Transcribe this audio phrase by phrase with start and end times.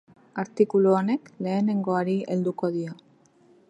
[0.43, 3.01] Artikulu honek lehenengoari helduko dio.